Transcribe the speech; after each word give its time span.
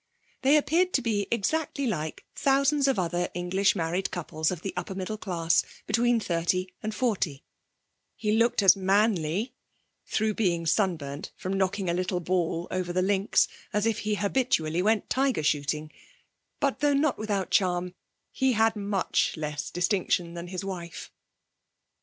They 0.41 0.57
appeared 0.57 0.93
to 0.93 1.01
be 1.03 1.27
exactly 1.29 1.85
like 1.85 2.25
thousands 2.33 2.87
of 2.87 2.97
other 2.97 3.29
English 3.35 3.75
married 3.75 4.09
couples 4.09 4.49
of 4.49 4.63
the 4.63 4.73
upper 4.75 4.95
middle 4.95 5.19
class 5.19 5.63
between 5.85 6.19
thirty 6.19 6.73
and 6.81 6.95
forty; 6.95 7.43
he 8.15 8.31
looked 8.31 8.63
as 8.63 8.75
manly 8.75 9.53
(through 10.07 10.33
being 10.33 10.65
sunburnt 10.65 11.31
from 11.37 11.53
knocking 11.53 11.87
a 11.87 11.93
little 11.93 12.19
ball 12.19 12.67
over 12.71 12.91
the 12.91 13.03
links) 13.03 13.47
as 13.73 13.85
if 13.85 13.99
he 13.99 14.15
habitually 14.15 14.81
went 14.81 15.07
tiger 15.07 15.43
shooting; 15.43 15.91
but, 16.59 16.79
though 16.79 16.95
not 16.95 17.19
without 17.19 17.51
charm, 17.51 17.93
he 18.31 18.53
had 18.53 18.75
much 18.75 19.37
less 19.37 19.69
distinction 19.69 20.33
than 20.33 20.47
his 20.47 20.65
wife. 20.65 21.11